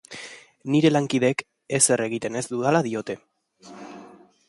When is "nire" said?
0.75-0.91